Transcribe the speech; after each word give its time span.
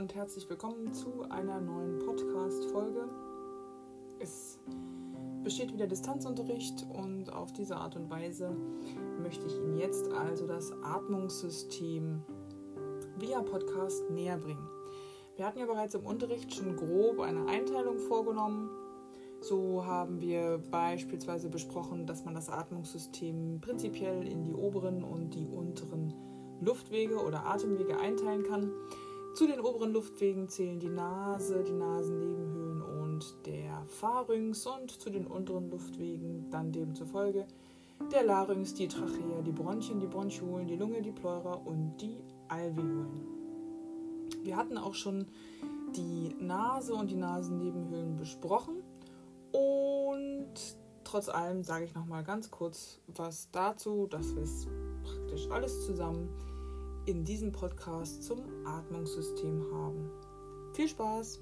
und 0.00 0.14
herzlich 0.14 0.48
willkommen 0.48 0.94
zu 0.94 1.24
einer 1.28 1.60
neuen 1.60 1.98
Podcast-Folge. 1.98 3.06
Es 4.18 4.58
besteht 5.44 5.74
wieder 5.74 5.86
Distanzunterricht 5.86 6.86
und 6.90 7.30
auf 7.30 7.52
diese 7.52 7.76
Art 7.76 7.96
und 7.96 8.08
Weise 8.08 8.56
möchte 9.22 9.46
ich 9.46 9.56
Ihnen 9.56 9.76
jetzt 9.76 10.10
also 10.12 10.46
das 10.46 10.72
Atmungssystem 10.82 12.22
via 13.18 13.42
Podcast 13.42 14.08
näher 14.08 14.38
bringen. 14.38 14.66
Wir 15.36 15.44
hatten 15.44 15.58
ja 15.58 15.66
bereits 15.66 15.94
im 15.94 16.06
Unterricht 16.06 16.54
schon 16.54 16.76
grob 16.76 17.20
eine 17.20 17.46
Einteilung 17.46 17.98
vorgenommen. 17.98 18.70
So 19.42 19.84
haben 19.84 20.22
wir 20.22 20.62
beispielsweise 20.70 21.50
besprochen, 21.50 22.06
dass 22.06 22.24
man 22.24 22.32
das 22.32 22.48
Atmungssystem 22.48 23.60
prinzipiell 23.60 24.26
in 24.26 24.44
die 24.44 24.54
oberen 24.54 25.04
und 25.04 25.34
die 25.34 25.46
unteren 25.46 26.14
Luftwege 26.62 27.22
oder 27.22 27.44
Atemwege 27.44 27.98
einteilen 27.98 28.44
kann. 28.44 28.72
Zu 29.34 29.46
den 29.46 29.60
oberen 29.60 29.92
Luftwegen 29.92 30.48
zählen 30.48 30.80
die 30.80 30.88
Nase, 30.88 31.62
die 31.62 31.72
Nasennebenhöhlen 31.72 32.82
und 32.82 33.46
der 33.46 33.84
Pharynx 33.86 34.66
und 34.66 34.90
zu 34.90 35.08
den 35.08 35.26
unteren 35.26 35.70
Luftwegen 35.70 36.50
dann 36.50 36.72
demzufolge 36.72 37.46
der 38.12 38.24
Larynx, 38.24 38.74
die 38.74 38.88
Trachea, 38.88 39.42
die 39.44 39.52
Bronchien, 39.52 40.00
die 40.00 40.06
Bronchiolen, 40.06 40.66
die 40.66 40.76
Lunge, 40.76 41.02
die 41.02 41.12
Pleura 41.12 41.54
und 41.54 41.96
die 41.98 42.16
Alveolen. 42.48 43.26
Wir 44.42 44.56
hatten 44.56 44.78
auch 44.78 44.94
schon 44.94 45.26
die 45.94 46.34
Nase 46.40 46.94
und 46.94 47.10
die 47.10 47.16
Nasennebenhöhlen 47.16 48.16
besprochen 48.16 48.82
und 49.52 50.54
trotz 51.04 51.28
allem 51.28 51.62
sage 51.62 51.84
ich 51.84 51.94
noch 51.94 52.06
mal 52.06 52.24
ganz 52.24 52.50
kurz 52.50 53.00
was 53.06 53.50
dazu, 53.50 54.06
dass 54.06 54.34
wir 54.34 54.42
es 54.42 54.66
praktisch 55.04 55.48
alles 55.50 55.84
zusammen 55.86 56.28
in 57.06 57.24
diesem 57.24 57.52
Podcast 57.52 58.22
zum 58.22 58.42
Atmungssystem 58.64 59.64
haben. 59.72 60.10
Viel 60.72 60.88
Spaß! 60.88 61.40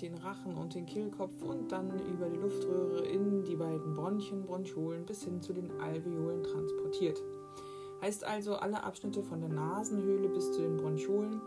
Den 0.00 0.14
Rachen 0.14 0.56
und 0.56 0.74
den 0.74 0.86
Kehlkopf 0.86 1.42
und 1.42 1.72
dann 1.72 1.90
über 2.08 2.28
die 2.28 2.38
Luftröhre 2.38 3.04
in 3.06 3.44
die 3.44 3.56
beiden 3.56 3.94
Bronchien, 3.94 4.44
Bronchiolen 4.44 5.04
bis 5.04 5.24
hin 5.24 5.40
zu 5.42 5.52
den 5.52 5.70
Alveolen 5.80 6.42
transportiert. 6.42 7.22
Heißt 8.00 8.24
also, 8.24 8.54
alle 8.54 8.84
Abschnitte 8.84 9.22
von 9.22 9.40
der 9.40 9.50
Nasenhöhle 9.50 10.28
bis 10.28 10.52
zu 10.52 10.62
den 10.62 10.76
Bronchiolen 10.76 11.40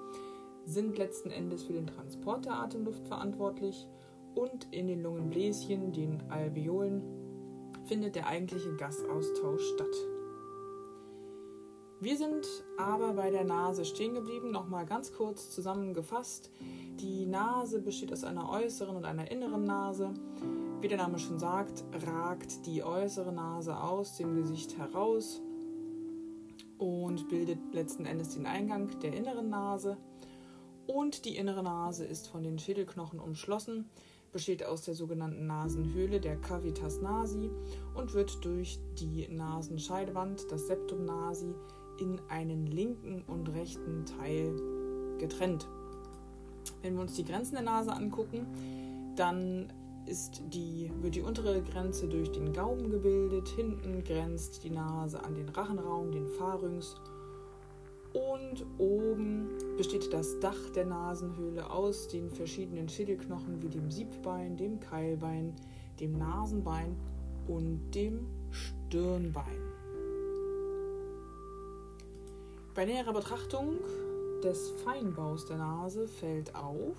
sind 0.65 0.97
letzten 0.97 1.31
Endes 1.31 1.63
für 1.63 1.73
den 1.73 1.87
Transport 1.87 2.45
der 2.45 2.59
Atemluft 2.59 3.07
verantwortlich 3.07 3.87
und 4.35 4.67
in 4.71 4.87
den 4.87 5.01
Lungenbläschen, 5.01 5.91
den 5.91 6.21
Alveolen, 6.29 7.01
findet 7.85 8.15
der 8.15 8.27
eigentliche 8.27 8.75
Gasaustausch 8.75 9.63
statt. 9.73 10.20
Wir 12.01 12.17
sind 12.17 12.47
aber 12.77 13.13
bei 13.13 13.29
der 13.29 13.43
Nase 13.43 13.85
stehen 13.85 14.15
geblieben. 14.15 14.49
Nochmal 14.49 14.87
ganz 14.87 15.13
kurz 15.13 15.51
zusammengefasst. 15.51 16.49
Die 16.99 17.27
Nase 17.27 17.79
besteht 17.79 18.11
aus 18.11 18.23
einer 18.23 18.49
äußeren 18.49 18.95
und 18.95 19.05
einer 19.05 19.29
inneren 19.29 19.65
Nase. 19.65 20.11
Wie 20.81 20.87
der 20.87 20.97
Name 20.97 21.19
schon 21.19 21.37
sagt, 21.37 21.83
ragt 22.07 22.65
die 22.65 22.83
äußere 22.83 23.31
Nase 23.31 23.79
aus 23.79 24.17
dem 24.17 24.35
Gesicht 24.35 24.79
heraus 24.79 25.43
und 26.79 27.29
bildet 27.29 27.59
letzten 27.71 28.07
Endes 28.07 28.29
den 28.29 28.47
Eingang 28.47 28.99
der 29.01 29.13
inneren 29.13 29.51
Nase. 29.51 29.95
Und 30.87 31.23
die 31.25 31.37
innere 31.37 31.61
Nase 31.61 32.03
ist 32.03 32.27
von 32.29 32.41
den 32.41 32.57
Schädelknochen 32.57 33.19
umschlossen, 33.19 33.91
besteht 34.31 34.65
aus 34.65 34.81
der 34.81 34.95
sogenannten 34.95 35.45
Nasenhöhle, 35.45 36.19
der 36.19 36.37
Cavitas 36.37 36.99
nasi, 36.99 37.51
und 37.93 38.15
wird 38.15 38.43
durch 38.43 38.79
die 38.97 39.27
Nasenscheidewand, 39.27 40.51
das 40.51 40.65
Septum 40.65 41.05
nasi, 41.05 41.53
in 42.01 42.19
einen 42.29 42.65
linken 42.65 43.23
und 43.27 43.49
rechten 43.49 44.05
Teil 44.05 44.55
getrennt. 45.19 45.67
Wenn 46.81 46.95
wir 46.95 47.01
uns 47.01 47.13
die 47.13 47.23
Grenzen 47.23 47.53
der 47.53 47.63
Nase 47.63 47.93
angucken, 47.93 48.45
dann 49.15 49.71
ist 50.07 50.41
die, 50.51 50.91
wird 51.01 51.15
die 51.15 51.21
untere 51.21 51.61
Grenze 51.61 52.07
durch 52.07 52.31
den 52.31 52.53
Gaumen 52.53 52.89
gebildet, 52.89 53.47
hinten 53.49 54.03
grenzt 54.03 54.63
die 54.63 54.71
Nase 54.71 55.23
an 55.23 55.35
den 55.35 55.49
Rachenraum, 55.49 56.11
den 56.11 56.27
Pharynx 56.27 56.95
und 58.13 58.65
oben 58.77 59.47
besteht 59.77 60.11
das 60.11 60.39
Dach 60.39 60.69
der 60.75 60.85
Nasenhöhle 60.85 61.69
aus 61.69 62.09
den 62.09 62.29
verschiedenen 62.29 62.89
Schädelknochen 62.89 63.61
wie 63.61 63.69
dem 63.69 63.89
Siebbein, 63.89 64.57
dem 64.57 64.79
Keilbein, 64.79 65.53
dem 65.99 66.17
Nasenbein 66.17 66.97
und 67.47 67.91
dem 67.91 68.27
Stirnbein. 68.49 69.60
Bei 72.81 72.87
näherer 72.87 73.13
Betrachtung 73.13 73.77
des 74.43 74.71
Feinbaus 74.83 75.45
der 75.45 75.57
Nase 75.57 76.07
fällt 76.07 76.55
auf, 76.55 76.97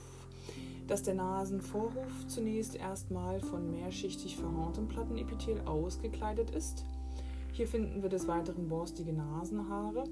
dass 0.87 1.03
der 1.03 1.15
Nasenvorhof 1.15 2.28
zunächst 2.28 2.76
erstmal 2.76 3.41
von 3.41 3.69
mehrschichtig 3.69 4.37
verhorntem 4.37 4.87
Plattenepithel 4.87 5.60
ausgekleidet 5.66 6.50
ist. 6.50 6.84
Hier 7.50 7.66
finden 7.66 8.00
wir 8.00 8.09
des 8.09 8.28
Weiteren 8.28 8.69
borstige 8.69 9.12
Nasenhaare, 9.12 10.04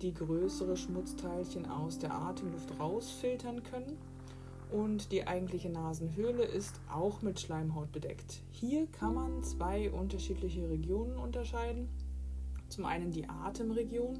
die 0.00 0.12
größere 0.12 0.76
Schmutzteilchen 0.76 1.66
aus 1.66 2.00
der 2.00 2.12
Atemluft 2.12 2.80
rausfiltern 2.80 3.62
können. 3.62 3.96
Und 4.72 5.12
die 5.12 5.24
eigentliche 5.24 5.70
Nasenhöhle 5.70 6.42
ist 6.42 6.80
auch 6.92 7.22
mit 7.22 7.38
Schleimhaut 7.38 7.92
bedeckt. 7.92 8.40
Hier 8.50 8.88
kann 8.88 9.14
man 9.14 9.44
zwei 9.44 9.88
unterschiedliche 9.92 10.68
Regionen 10.68 11.16
unterscheiden. 11.16 11.88
Zum 12.68 12.86
einen 12.86 13.12
die 13.12 13.28
Atemregion, 13.28 14.18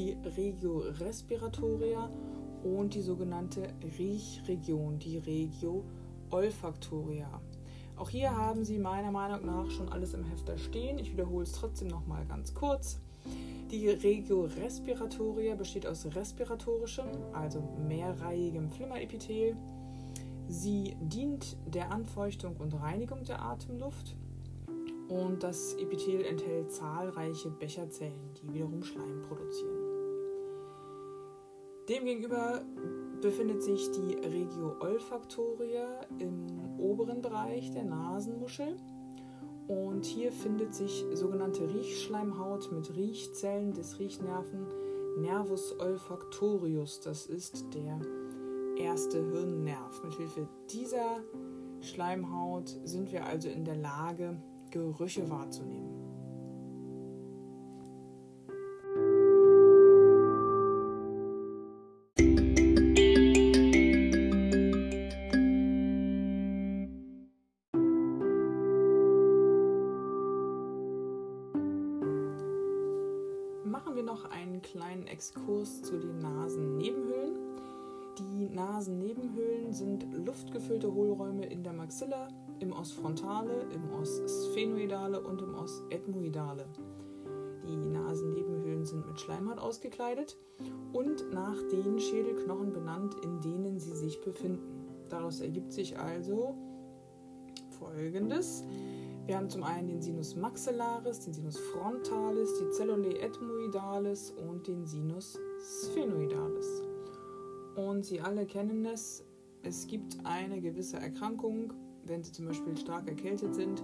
die 0.00 0.16
Regio 0.36 0.78
respiratoria 0.98 2.08
und 2.64 2.94
die 2.94 3.02
sogenannte 3.02 3.62
Riechregion, 3.98 4.98
die 4.98 5.18
Regio 5.18 5.84
olfactoria. 6.30 7.28
Auch 7.96 8.08
hier 8.08 8.34
haben 8.34 8.64
Sie 8.64 8.78
meiner 8.78 9.10
Meinung 9.10 9.44
nach 9.44 9.70
schon 9.70 9.90
alles 9.90 10.14
im 10.14 10.24
Hefter 10.24 10.56
stehen. 10.56 10.98
Ich 10.98 11.12
wiederhole 11.12 11.42
es 11.42 11.52
trotzdem 11.52 11.88
noch 11.88 12.06
mal 12.06 12.24
ganz 12.24 12.54
kurz. 12.54 12.98
Die 13.70 13.90
Regio 13.90 14.44
respiratoria 14.44 15.54
besteht 15.54 15.86
aus 15.86 16.06
respiratorischem, 16.06 17.06
also 17.34 17.62
mehrreihigem 17.86 18.70
Flimmerepithel. 18.70 19.54
Sie 20.48 20.96
dient 21.02 21.58
der 21.66 21.92
Anfeuchtung 21.92 22.56
und 22.56 22.72
Reinigung 22.72 23.22
der 23.24 23.42
Atemluft 23.42 24.16
und 25.08 25.42
das 25.42 25.74
Epithel 25.74 26.24
enthält 26.24 26.72
zahlreiche 26.72 27.50
Becherzellen, 27.50 28.34
die 28.42 28.54
wiederum 28.54 28.82
Schleim 28.82 29.22
produzieren. 29.28 29.79
Demgegenüber 31.90 32.62
befindet 33.20 33.64
sich 33.64 33.90
die 33.90 34.14
Regio 34.24 34.76
olfactoria 34.78 35.88
im 36.20 36.46
oberen 36.78 37.20
Bereich 37.20 37.72
der 37.72 37.82
Nasenmuschel 37.82 38.76
und 39.66 40.06
hier 40.06 40.30
findet 40.30 40.72
sich 40.72 41.04
sogenannte 41.14 41.68
Riechschleimhaut 41.68 42.70
mit 42.70 42.94
Riechzellen 42.94 43.72
des 43.72 43.98
Riechnerven 43.98 44.68
Nervus 45.18 45.80
olfactorius. 45.80 47.00
Das 47.00 47.26
ist 47.26 47.74
der 47.74 47.98
erste 48.78 49.18
Hirnnerv. 49.32 50.04
Mithilfe 50.04 50.48
dieser 50.70 51.24
Schleimhaut 51.80 52.68
sind 52.84 53.10
wir 53.10 53.26
also 53.26 53.48
in 53.48 53.64
der 53.64 53.76
Lage, 53.76 54.40
Gerüche 54.70 55.28
wahrzunehmen. 55.28 55.99
Luftgefüllte 80.40 80.92
Hohlräume 80.92 81.44
in 81.46 81.62
der 81.62 81.74
Maxilla, 81.74 82.28
im 82.60 82.72
Os 82.72 82.92
frontale, 82.92 83.66
im 83.74 83.92
Os 83.92 84.22
sphenoidale 84.26 85.20
und 85.20 85.42
im 85.42 85.54
Os 85.54 85.82
ethmoidale. 85.90 86.66
Die 87.68 87.76
Nasennebenhöhlen 87.76 88.86
sind 88.86 89.06
mit 89.06 89.20
Schleimhaut 89.20 89.58
ausgekleidet 89.58 90.38
und 90.94 91.30
nach 91.32 91.56
den 91.70 92.00
Schädelknochen 92.00 92.72
benannt, 92.72 93.16
in 93.22 93.40
denen 93.42 93.78
sie 93.78 93.94
sich 93.94 94.22
befinden. 94.22 94.86
Daraus 95.10 95.40
ergibt 95.40 95.72
sich 95.72 95.98
also 95.98 96.54
folgendes. 97.78 98.64
Wir 99.26 99.36
haben 99.36 99.50
zum 99.50 99.62
einen 99.62 99.88
den 99.88 100.00
Sinus 100.00 100.36
maxillaris, 100.36 101.20
den 101.20 101.34
Sinus 101.34 101.58
frontalis, 101.58 102.54
die 102.58 102.70
Cellulae 102.70 103.20
ethmoidalis 103.20 104.30
und 104.30 104.66
den 104.66 104.86
Sinus 104.86 105.38
sphenoidalis. 105.60 106.82
Und 107.76 108.04
Sie 108.06 108.20
alle 108.20 108.46
kennen 108.46 108.84
es, 108.86 109.24
es 109.62 109.86
gibt 109.86 110.16
eine 110.24 110.60
gewisse 110.60 110.98
Erkrankung, 110.98 111.72
wenn 112.04 112.22
Sie 112.22 112.32
zum 112.32 112.46
Beispiel 112.46 112.76
stark 112.76 113.08
erkältet 113.08 113.54
sind, 113.54 113.82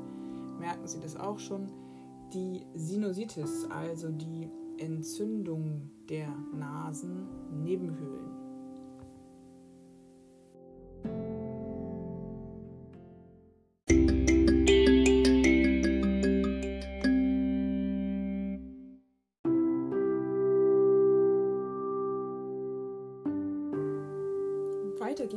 merken 0.58 0.86
Sie 0.86 1.00
das 1.00 1.16
auch 1.16 1.38
schon, 1.38 1.70
die 2.32 2.66
Sinusitis, 2.74 3.66
also 3.70 4.10
die 4.10 4.48
Entzündung 4.78 5.90
der 6.08 6.28
Nasennebenhöhlen. 6.54 8.35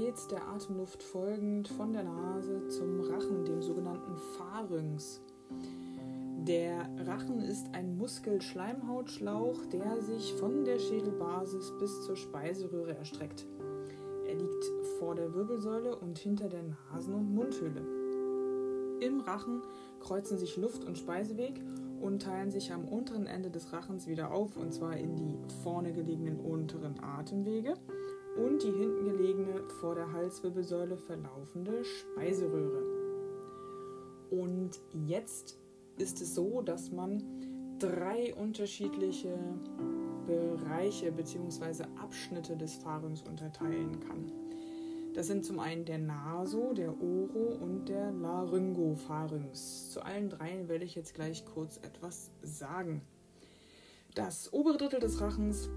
Geht's 0.10 0.26
der 0.26 0.48
Atemluft 0.48 1.04
folgend 1.04 1.68
von 1.68 1.94
der 1.94 2.02
Nase 2.02 2.68
zum 2.70 3.00
Rachen, 3.00 3.46
dem 3.46 3.62
sogenannten 3.62 4.16
Pharynx. 4.36 5.22
Der 6.48 6.90
Rachen 7.06 7.44
ist 7.44 7.68
ein 7.74 7.96
Muskelschleimhautschlauch, 7.96 9.68
der 9.68 10.02
sich 10.02 10.34
von 10.34 10.66
der 10.66 10.80
Schädelbasis 10.80 11.72
bis 11.78 12.02
zur 12.08 12.16
Speiseröhre 12.16 12.98
erstreckt. 12.98 13.46
Er 14.28 14.34
liegt 14.34 14.66
vor 14.98 15.14
der 15.14 15.32
Wirbelsäule 15.36 15.96
und 15.96 16.18
hinter 16.18 16.50
der 16.50 16.64
Nasen- 16.64 17.14
und 17.14 17.32
Mundhöhle. 17.32 17.86
Im 19.02 19.20
Rachen 19.20 19.62
kreuzen 20.00 20.40
sich 20.40 20.58
Luft- 20.58 20.86
und 20.86 20.98
Speiseweg 20.98 21.62
und 22.02 22.24
teilen 22.24 22.50
sich 22.50 22.74
am 22.74 22.86
unteren 22.86 23.28
Ende 23.28 23.52
des 23.52 23.74
Rachens 23.74 24.08
wieder 24.08 24.32
auf, 24.32 24.58
und 24.58 24.74
zwar 24.74 24.98
in 24.98 25.16
die 25.16 25.38
vorne 25.62 25.94
gelegenen 25.94 26.40
unteren 26.40 27.00
Atemwege 27.00 27.76
und 28.40 28.64
die 28.64 28.72
hinten 28.72 29.06
gelegene 29.06 29.64
vor 29.82 29.96
der 29.96 30.12
Halswirbelsäule 30.12 30.98
verlaufende 30.98 31.84
Speiseröhre. 31.84 32.84
Und 34.32 34.80
jetzt 34.94 35.58
ist 35.98 36.22
es 36.22 36.36
so, 36.36 36.62
dass 36.62 36.92
man 36.92 37.24
drei 37.80 38.34
unterschiedliche 38.36 39.38
Bereiche 40.26 41.12
bzw. 41.12 41.84
Abschnitte 42.02 42.56
des 42.56 42.76
Pharynx 42.76 43.24
unterteilen 43.24 44.00
kann. 44.00 44.32
Das 45.14 45.28
sind 45.28 45.44
zum 45.44 45.60
einen 45.60 45.86
der 45.86 45.98
Naso, 45.98 46.74
der 46.74 46.90
Oro 46.90 47.58
und 47.60 47.90
der 47.90 48.12
Laryngopharynx. 48.12 49.90
Zu 49.92 50.06
allen 50.06 50.30
dreien 50.30 50.70
werde 50.70 50.86
ich 50.86 50.96
jetzt 50.96 51.16
gleich 51.16 51.46
kurz 51.46 51.78
etwas 51.78 52.32
sagen. 52.44 53.02
Das 54.14 54.54
obere 54.54 54.78
Drittel 54.78 55.00
des 55.00 55.20
Rachens 55.20 55.70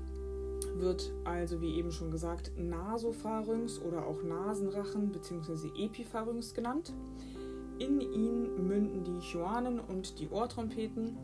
wird 0.76 1.12
also, 1.24 1.60
wie 1.60 1.76
eben 1.76 1.92
schon 1.92 2.10
gesagt, 2.10 2.52
Nasopharynx 2.56 3.80
oder 3.80 4.06
auch 4.06 4.22
Nasenrachen 4.22 5.10
bzw. 5.10 5.68
Epipharynx 5.76 6.54
genannt. 6.54 6.92
In 7.78 8.00
ihn 8.00 8.66
münden 8.66 9.04
die 9.04 9.20
Choanen 9.20 9.80
und 9.80 10.18
die 10.18 10.28
Ohrtrompeten 10.28 11.16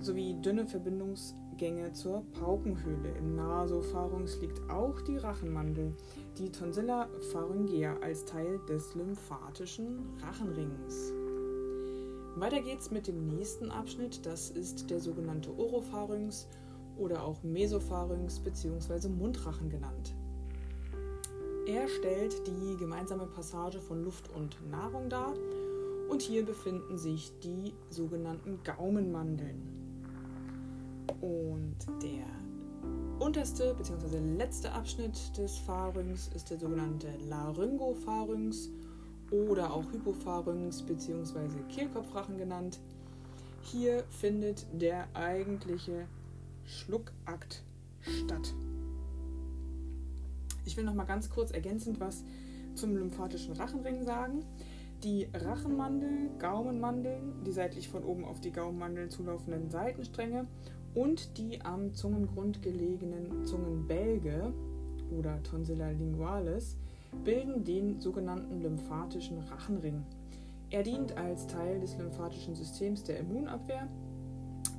sowie 0.00 0.34
dünne 0.40 0.66
Verbindungsgänge 0.66 1.92
zur 1.92 2.22
Paukenhöhle. 2.38 3.10
Im 3.18 3.34
Nasopharynx 3.34 4.40
liegt 4.40 4.70
auch 4.70 5.00
die 5.00 5.16
Rachenmandel, 5.16 5.94
die 6.38 6.50
Tonsilla 6.50 7.08
pharyngea, 7.32 7.96
als 8.00 8.24
Teil 8.24 8.60
des 8.68 8.94
lymphatischen 8.94 9.98
Rachenrings. 10.22 11.12
Weiter 12.36 12.60
geht's 12.60 12.92
mit 12.92 13.08
dem 13.08 13.26
nächsten 13.26 13.70
Abschnitt, 13.70 14.24
das 14.24 14.50
ist 14.50 14.90
der 14.90 15.00
sogenannte 15.00 15.50
Oropharynx 15.58 16.46
oder 16.98 17.24
auch 17.24 17.42
Mesopharynx 17.42 18.40
bzw. 18.40 19.08
Mundrachen 19.08 19.68
genannt. 19.68 20.14
Er 21.66 21.86
stellt 21.88 22.46
die 22.46 22.76
gemeinsame 22.78 23.26
Passage 23.26 23.80
von 23.80 24.02
Luft 24.02 24.30
und 24.34 24.56
Nahrung 24.70 25.08
dar 25.08 25.34
und 26.08 26.22
hier 26.22 26.44
befinden 26.44 26.96
sich 26.96 27.32
die 27.40 27.74
sogenannten 27.90 28.60
Gaumenmandeln. 28.64 29.60
Und 31.20 31.76
der 32.02 32.24
unterste 33.18 33.74
bzw. 33.74 34.18
letzte 34.36 34.72
Abschnitt 34.72 35.36
des 35.36 35.58
Pharynx 35.58 36.28
ist 36.34 36.50
der 36.50 36.58
sogenannte 36.58 37.08
Laryngopharynx 37.28 38.70
oder 39.30 39.72
auch 39.72 39.84
Hypopharynx 39.92 40.82
bzw. 40.82 41.48
Kehlkopfrachen 41.68 42.38
genannt. 42.38 42.80
Hier 43.62 44.04
findet 44.08 44.66
der 44.72 45.06
eigentliche 45.14 46.06
Schluckakt 46.68 47.64
statt. 48.00 48.54
Ich 50.64 50.76
will 50.76 50.84
noch 50.84 50.94
mal 50.94 51.04
ganz 51.04 51.30
kurz 51.30 51.50
ergänzend 51.50 51.98
was 51.98 52.24
zum 52.74 52.94
lymphatischen 52.94 53.54
Rachenring 53.54 54.04
sagen. 54.04 54.44
Die 55.02 55.28
Rachenmandel, 55.32 56.30
Gaumenmandeln, 56.38 57.44
die 57.44 57.52
seitlich 57.52 57.88
von 57.88 58.04
oben 58.04 58.24
auf 58.24 58.40
die 58.40 58.52
Gaumenmandeln 58.52 59.10
zulaufenden 59.10 59.70
Seitenstränge 59.70 60.46
und 60.94 61.38
die 61.38 61.62
am 61.62 61.94
Zungengrund 61.94 62.62
gelegenen 62.62 63.44
Zungenbälge 63.46 64.52
oder 65.10 65.42
Tonsilla 65.44 65.90
lingualis 65.90 66.76
bilden 67.24 67.64
den 67.64 68.00
sogenannten 68.00 68.60
lymphatischen 68.60 69.38
Rachenring. 69.38 70.04
Er 70.70 70.82
dient 70.82 71.16
als 71.16 71.46
Teil 71.46 71.80
des 71.80 71.96
lymphatischen 71.96 72.54
Systems 72.54 73.04
der 73.04 73.20
Immunabwehr 73.20 73.88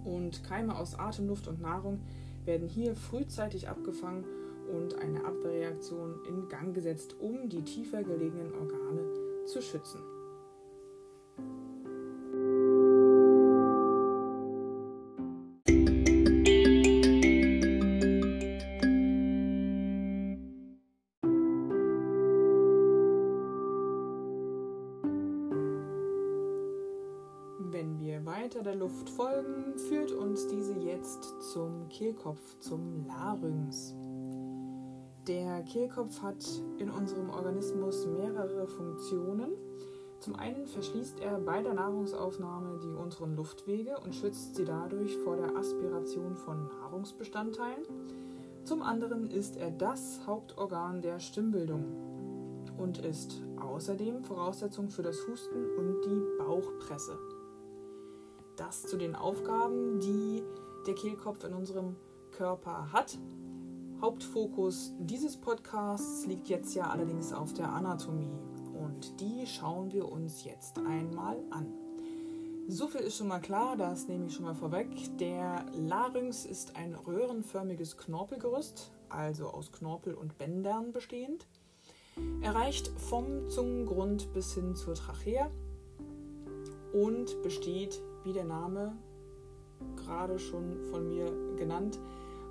und 0.05 0.43
Keime 0.43 0.77
aus 0.77 0.95
Atemluft 0.95 1.47
und 1.47 1.61
Nahrung 1.61 1.99
werden 2.45 2.67
hier 2.67 2.95
frühzeitig 2.95 3.69
abgefangen 3.69 4.25
und 4.71 4.95
eine 4.95 5.25
Abwehrreaktion 5.25 6.19
in 6.27 6.47
Gang 6.49 6.73
gesetzt, 6.73 7.15
um 7.19 7.49
die 7.49 7.63
tiefer 7.63 8.03
gelegenen 8.03 8.53
Organe 8.53 9.45
zu 9.45 9.61
schützen. 9.61 9.99
Luft 28.89 29.09
folgen, 29.11 29.77
führt 29.77 30.11
uns 30.11 30.47
diese 30.47 30.73
jetzt 30.73 31.51
zum 31.53 31.87
Kehlkopf, 31.89 32.57
zum 32.59 33.05
Larynx. 33.05 33.93
Der 35.27 35.61
Kehlkopf 35.61 36.23
hat 36.23 36.43
in 36.79 36.89
unserem 36.89 37.29
Organismus 37.29 38.07
mehrere 38.07 38.65
Funktionen. 38.65 39.51
Zum 40.21 40.35
einen 40.37 40.65
verschließt 40.65 41.19
er 41.19 41.37
bei 41.37 41.61
der 41.61 41.75
Nahrungsaufnahme 41.75 42.79
die 42.79 42.95
unteren 42.95 43.35
Luftwege 43.35 43.95
und 44.03 44.15
schützt 44.15 44.55
sie 44.55 44.65
dadurch 44.65 45.15
vor 45.19 45.35
der 45.35 45.55
Aspiration 45.55 46.35
von 46.35 46.67
Nahrungsbestandteilen. 46.79 47.83
Zum 48.63 48.81
anderen 48.81 49.29
ist 49.29 49.55
er 49.55 49.69
das 49.69 50.21
Hauptorgan 50.25 51.03
der 51.03 51.19
Stimmbildung 51.19 51.85
und 52.79 52.97
ist 52.97 53.43
außerdem 53.61 54.23
Voraussetzung 54.23 54.89
für 54.89 55.03
das 55.03 55.27
Husten 55.27 55.77
und 55.77 56.01
die 56.05 56.39
Bauchpresse. 56.39 57.19
Das 58.59 58.83
zu 58.83 58.97
den 58.97 59.15
Aufgaben, 59.15 60.01
die 60.01 60.43
der 60.85 60.93
Kehlkopf 60.93 61.45
in 61.45 61.53
unserem 61.53 61.95
Körper 62.31 62.91
hat. 62.91 63.17
Hauptfokus 64.01 64.91
dieses 64.99 65.37
Podcasts 65.37 66.25
liegt 66.25 66.49
jetzt 66.49 66.75
ja 66.75 66.89
allerdings 66.89 67.31
auf 67.31 67.53
der 67.53 67.69
Anatomie 67.69 68.37
und 68.77 69.21
die 69.21 69.47
schauen 69.47 69.93
wir 69.93 70.11
uns 70.11 70.43
jetzt 70.43 70.77
einmal 70.77 71.37
an. 71.51 71.73
So 72.67 72.89
viel 72.89 72.99
ist 72.99 73.15
schon 73.15 73.29
mal 73.29 73.39
klar, 73.39 73.77
das 73.77 74.09
nehme 74.09 74.25
ich 74.25 74.33
schon 74.33 74.43
mal 74.43 74.55
vorweg. 74.55 74.89
Der 75.19 75.65
Larynx 75.73 76.43
ist 76.43 76.75
ein 76.75 76.95
röhrenförmiges 76.95 77.95
Knorpelgerüst, 77.95 78.91
also 79.07 79.47
aus 79.47 79.71
Knorpel 79.71 80.15
und 80.15 80.37
Bändern 80.37 80.91
bestehend. 80.91 81.47
Er 82.41 82.55
reicht 82.55 82.89
vom 82.97 83.47
Zungengrund 83.47 84.33
bis 84.33 84.53
hin 84.53 84.75
zur 84.75 84.95
Trachea 84.95 85.49
und 86.91 87.41
besteht 87.41 88.01
wie 88.23 88.33
der 88.33 88.45
Name 88.45 88.93
gerade 89.95 90.39
schon 90.39 90.77
von 90.91 91.07
mir 91.07 91.31
genannt, 91.57 91.99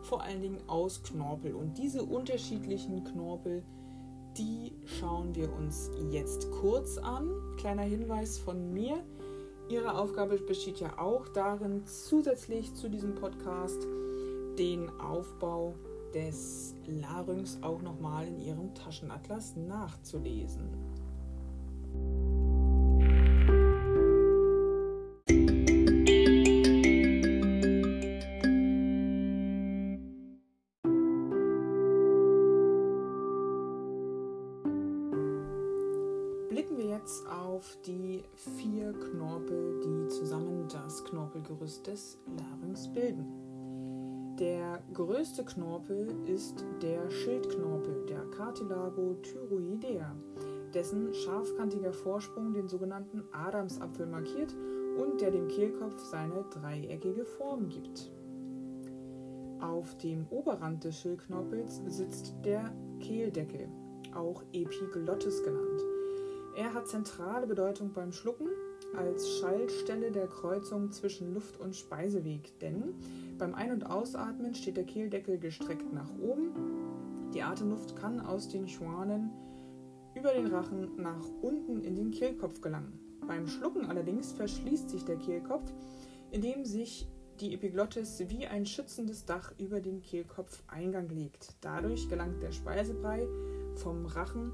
vor 0.03 0.23
allen 0.23 0.41
Dingen 0.43 0.61
aus 0.67 1.03
Knorpel. 1.03 1.55
Und 1.55 1.79
diese 1.79 2.03
unterschiedlichen 2.03 3.05
Knorpel, 3.05 3.63
die 4.37 4.73
schauen 4.85 5.35
wir 5.35 5.53
uns 5.53 5.91
jetzt 6.11 6.51
kurz 6.53 6.99
an. 6.99 7.31
Kleiner 7.57 7.83
Hinweis 7.83 8.39
von 8.39 8.73
mir. 8.73 9.05
Ihre 9.69 9.99
Aufgabe 9.99 10.39
besteht 10.39 10.81
ja 10.81 10.99
auch 10.99 11.29
darin, 11.29 11.85
zusätzlich 11.85 12.75
zu 12.75 12.89
diesem 12.89 13.15
Podcast 13.15 13.87
den 14.59 14.89
Aufbau 14.99 15.75
des 16.15 16.75
Larynx 16.87 17.59
auch 17.63 17.83
nochmal 17.83 18.27
in 18.29 18.41
Ihrem 18.41 18.75
Taschenatlas 18.75 19.57
nachzulesen. 19.57 20.88
Knorpelgerüst 41.69 41.87
des 41.87 42.19
Larynx 42.27 42.89
bilden. 42.89 44.37
Der 44.39 44.83
größte 44.95 45.45
Knorpel 45.45 46.09
ist 46.27 46.65
der 46.81 47.11
Schildknorpel, 47.11 48.07
der 48.07 48.25
Cartilago 48.31 49.17
thyroidea, 49.23 50.15
dessen 50.73 51.13
scharfkantiger 51.13 51.93
Vorsprung 51.93 52.55
den 52.55 52.69
sogenannten 52.69 53.23
Adamsapfel 53.33 54.07
markiert 54.07 54.55
und 54.99 55.21
der 55.21 55.31
dem 55.31 55.49
Kehlkopf 55.49 55.99
seine 56.05 56.45
dreieckige 56.51 57.25
Form 57.25 57.69
gibt. 57.69 58.11
Auf 59.61 59.99
dem 59.99 60.27
Oberrand 60.31 60.85
des 60.85 60.97
Schildknorpels 61.01 61.83
sitzt 61.87 62.35
der 62.45 62.73
Kehldeckel, 63.01 63.69
auch 64.15 64.43
Epiglottis 64.53 65.43
genannt. 65.43 65.83
Er 66.57 66.73
hat 66.73 66.89
zentrale 66.89 67.47
Bedeutung 67.47 67.93
beim 67.93 68.13
Schlucken 68.13 68.49
als 68.97 69.29
Schaltstelle 69.39 70.11
der 70.11 70.27
Kreuzung 70.27 70.91
zwischen 70.91 71.35
Luft- 71.35 71.61
und 71.61 71.77
Speiseweg, 71.77 72.59
denn 72.61 72.95
beim 73.39 73.55
Ein- 73.55 73.73
und 73.73 73.85
Ausatmen 73.85 74.55
steht 74.55 74.77
der 74.77 74.85
Kehldeckel 74.85 75.39
gestreckt 75.39 75.93
nach 75.93 76.11
oben. 76.21 76.53
Die 77.35 77.43
Atemluft 77.43 77.97
kann 77.97 78.21
aus 78.21 78.49
den 78.49 78.69
Schwanen 78.69 79.31
über 80.15 80.33
den 80.33 80.47
Rachen 80.47 80.97
nach 80.97 81.25
unten 81.43 81.83
in 81.83 81.95
den 81.95 82.11
Kehlkopf 82.11 82.61
gelangen. 82.61 82.99
Beim 83.27 83.47
Schlucken 83.47 83.87
allerdings 83.87 84.33
verschließt 84.33 84.91
sich 84.91 85.05
der 85.05 85.17
Kehlkopf, 85.17 85.73
indem 86.31 86.65
sich 86.65 87.07
die 87.41 87.55
Epiglottis 87.55 88.23
wie 88.29 88.47
ein 88.47 88.67
schützendes 88.67 89.25
Dach 89.25 89.53
über 89.59 89.81
den 89.81 90.03
Kehlkopf 90.03 90.63
Eingang 90.67 91.09
legt. 91.09 91.55
Dadurch 91.61 92.09
gelangt 92.09 92.43
der 92.43 92.51
Speisebrei 92.51 93.29
vom 93.77 94.07
Rachen 94.07 94.51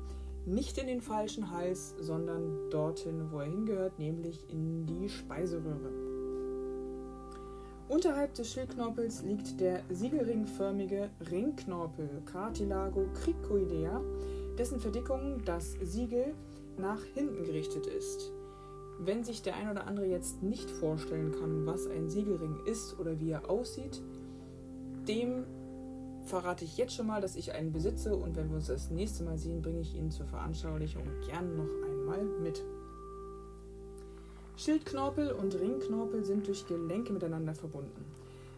nicht 0.46 0.78
in 0.78 0.86
den 0.86 1.00
falschen 1.00 1.50
Hals, 1.50 1.94
sondern 2.00 2.70
dorthin, 2.70 3.30
wo 3.30 3.38
er 3.38 3.46
hingehört, 3.46 3.98
nämlich 3.98 4.48
in 4.50 4.86
die 4.86 5.08
Speiseröhre. 5.08 5.90
Unterhalb 7.88 8.34
des 8.34 8.50
Schildknorpels 8.50 9.22
liegt 9.22 9.60
der 9.60 9.82
siegelringförmige 9.90 11.10
Ringknorpel 11.30 12.22
Cartilago 12.24 13.06
cricoidea, 13.22 14.00
dessen 14.58 14.80
Verdickung 14.80 15.42
das 15.44 15.72
Siegel 15.82 16.34
nach 16.78 17.02
hinten 17.14 17.44
gerichtet 17.44 17.86
ist. 17.86 18.32
Wenn 19.00 19.22
sich 19.24 19.42
der 19.42 19.56
ein 19.56 19.70
oder 19.70 19.86
andere 19.86 20.06
jetzt 20.06 20.42
nicht 20.42 20.70
vorstellen 20.70 21.32
kann, 21.32 21.66
was 21.66 21.86
ein 21.86 22.08
Siegelring 22.08 22.60
ist 22.64 22.98
oder 22.98 23.20
wie 23.20 23.30
er 23.30 23.50
aussieht, 23.50 24.02
dem 25.06 25.44
verrate 26.24 26.64
ich 26.64 26.76
jetzt 26.76 26.94
schon 26.94 27.06
mal, 27.06 27.20
dass 27.20 27.36
ich 27.36 27.52
einen 27.52 27.72
besitze 27.72 28.16
und 28.16 28.36
wenn 28.36 28.48
wir 28.48 28.56
uns 28.56 28.66
das 28.66 28.90
nächste 28.90 29.24
Mal 29.24 29.38
sehen, 29.38 29.62
bringe 29.62 29.80
ich 29.80 29.94
ihn 29.94 30.10
zur 30.10 30.26
Veranschaulichung 30.26 31.02
gern 31.26 31.56
noch 31.56 31.68
einmal 31.88 32.24
mit. 32.42 32.62
Schildknorpel 34.56 35.32
und 35.32 35.58
Ringknorpel 35.58 36.24
sind 36.24 36.46
durch 36.46 36.66
Gelenke 36.66 37.12
miteinander 37.12 37.54
verbunden. 37.54 38.04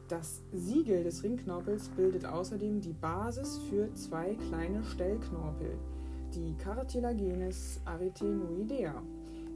Das 0.09 0.43
Siegel 0.53 1.03
des 1.03 1.25
Ringknorpels 1.25 1.89
bildet 1.91 2.27
außerdem 2.27 2.81
die 2.81 2.93
Basis 2.93 3.59
für 3.69 3.93
zwei 3.95 4.35
kleine 4.49 4.85
Stellknorpel, 4.85 5.77
die 6.35 6.55
Cartilagenes 6.63 7.81
arytenoidea 7.85 9.03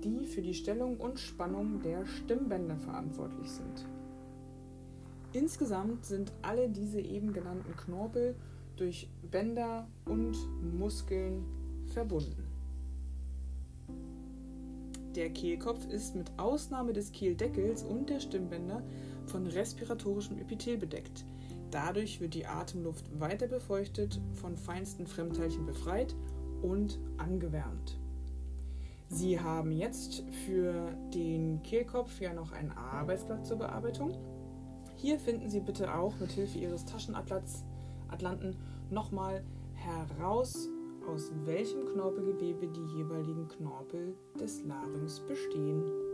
die 0.02 0.26
für 0.26 0.42
die 0.42 0.54
Stellung 0.54 0.96
und 0.96 1.18
Spannung 1.18 1.82
der 1.82 2.06
Stimmbänder 2.06 2.76
verantwortlich 2.76 3.50
sind. 3.50 3.86
Insgesamt 5.32 6.04
sind 6.06 6.32
alle 6.42 6.68
diese 6.68 7.00
eben 7.00 7.32
genannten 7.32 7.76
Knorpel 7.76 8.34
durch 8.76 9.08
Bänder 9.30 9.86
und 10.06 10.36
Muskeln 10.78 11.44
verbunden. 11.86 12.44
Der 15.14 15.30
Kehlkopf 15.30 15.86
ist 15.86 16.14
mit 16.14 16.30
Ausnahme 16.36 16.92
des 16.92 17.10
Kehldeckels 17.12 17.82
und 17.82 18.10
der 18.10 18.20
Stimmbänder 18.20 18.82
von 19.26 19.46
respiratorischem 19.46 20.38
Epithel 20.38 20.78
bedeckt. 20.78 21.24
Dadurch 21.70 22.20
wird 22.20 22.34
die 22.34 22.46
Atemluft 22.46 23.04
weiter 23.20 23.46
befeuchtet, 23.46 24.20
von 24.34 24.56
feinsten 24.56 25.06
Fremdteilchen 25.06 25.66
befreit 25.66 26.14
und 26.62 26.98
angewärmt. 27.18 27.98
Sie 29.08 29.40
haben 29.40 29.72
jetzt 29.72 30.22
für 30.46 30.94
den 31.12 31.62
Kehlkopf 31.64 32.20
ja 32.20 32.32
noch 32.32 32.52
ein 32.52 32.70
Arbeitsblatt 32.70 33.44
zur 33.44 33.58
Bearbeitung. 33.58 34.16
Hier 35.00 35.18
finden 35.18 35.48
Sie 35.48 35.60
bitte 35.60 35.94
auch 35.94 36.12
mit 36.20 36.30
Hilfe 36.32 36.58
Ihres 36.58 36.84
Taschenatlanten 36.84 38.54
nochmal 38.90 39.42
heraus, 39.72 40.68
aus 41.08 41.32
welchem 41.46 41.86
Knorpelgewebe 41.86 42.68
die 42.68 42.98
jeweiligen 42.98 43.48
Knorpel 43.48 44.14
des 44.38 44.62
Larynx 44.64 45.20
bestehen. 45.20 46.09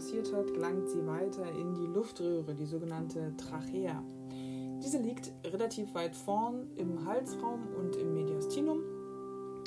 Passiert 0.00 0.32
hat, 0.32 0.54
gelangt 0.54 0.88
sie 0.88 1.06
weiter 1.06 1.44
in 1.52 1.74
die 1.74 1.86
Luftröhre, 1.86 2.54
die 2.54 2.64
sogenannte 2.64 3.34
Trachea. 3.36 4.02
Diese 4.82 4.96
liegt 4.96 5.30
relativ 5.44 5.92
weit 5.92 6.16
vorn 6.16 6.70
im 6.76 7.04
Halsraum 7.04 7.66
und 7.78 7.96
im 7.96 8.14
Mediastinum 8.14 8.80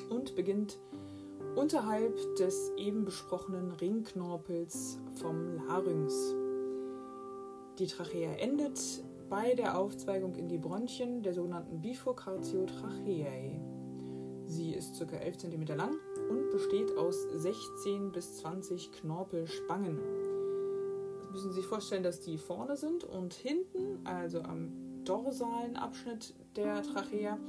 und 0.10 0.36
beginnt 0.36 0.80
unterhalb 1.56 2.18
des 2.38 2.72
eben 2.78 3.06
besprochenen 3.06 3.74
Ringknorpels 3.74 4.98
vom 5.22 5.54
Larynx. 5.68 6.34
Die 7.78 7.86
Trachea 7.86 8.34
endet 8.40 8.80
bei 9.30 9.54
der 9.54 9.78
Aufzweigung 9.78 10.34
in 10.34 10.48
die 10.48 10.58
Bronchien 10.58 11.22
der 11.22 11.36
sogenannten 11.36 11.80
Bifurcatio-Tracheae. 11.80 13.62
Sie 14.48 14.72
ist 14.74 15.00
ca. 15.00 15.16
11 15.16 15.38
cm 15.38 15.66
lang 15.78 15.96
und 16.30 16.50
besteht 16.50 16.98
aus 16.98 17.22
16 17.36 18.12
bis 18.12 18.38
20 18.38 18.92
Knorpelspangen. 18.94 20.23
Müssen 21.34 21.52
Sie 21.52 21.62
sich 21.62 21.66
vorstellen, 21.66 22.04
dass 22.04 22.20
die 22.20 22.38
vorne 22.38 22.78
sind 22.78 23.04
und 23.04 23.34
hinten, 23.34 24.06
also 24.06 24.44
am 24.44 25.04
dorsalen 25.04 25.76
Abschnitt 25.76 26.36
der 26.56 26.84
Trachea, 26.84 27.40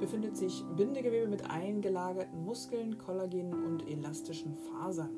befindet 0.00 0.34
sich 0.34 0.64
Bindegewebe 0.78 1.28
mit 1.28 1.50
eingelagerten 1.50 2.42
Muskeln, 2.42 2.96
Kollagen 2.96 3.52
und 3.52 3.86
elastischen 3.86 4.56
Fasern. 4.56 5.10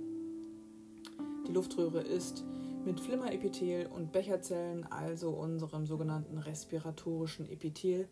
Die 1.46 1.52
Luftröhre 1.52 2.00
ist 2.00 2.44
mit 2.84 2.98
Flimmerepithel 2.98 3.86
und 3.86 4.10
Becherzellen, 4.10 4.90
also 4.90 5.30
unserem 5.30 5.86
sogenannten 5.86 6.38
respiratorischen 6.38 7.48
Epithel, 7.48 8.08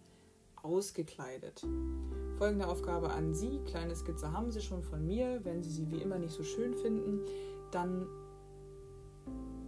ausgekleidet. 0.62 1.66
Folgende 2.38 2.68
Aufgabe 2.68 3.10
an 3.10 3.34
Sie. 3.34 3.58
Kleine 3.66 3.96
Skizze 3.96 4.30
haben 4.30 4.52
Sie 4.52 4.60
schon 4.60 4.84
von 4.84 5.04
mir. 5.04 5.40
Wenn 5.44 5.64
Sie 5.64 5.70
sie 5.70 5.90
wie 5.90 6.00
immer 6.00 6.18
nicht 6.18 6.32
so 6.32 6.44
schön 6.44 6.74
finden, 6.74 7.20
dann 7.72 8.06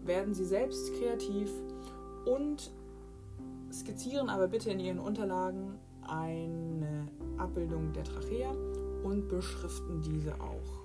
werden 0.07 0.35
Sie 0.35 0.45
selbst 0.45 0.93
kreativ 0.95 1.51
und 2.25 2.71
skizzieren 3.73 4.29
aber 4.29 4.49
bitte 4.49 4.71
in 4.71 4.81
Ihren 4.81 4.99
Unterlagen 4.99 5.79
eine 6.03 7.07
Abbildung 7.39 7.93
der 7.93 8.05
Trachea 8.05 8.51
und 9.03 9.29
beschriften 9.29 10.03
diese 10.03 10.35
auch. 10.41 10.76